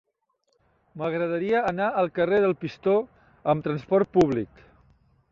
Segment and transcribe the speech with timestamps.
[1.01, 2.95] M'agradaria anar al carrer del Pistó
[3.53, 4.65] amb trasport públic.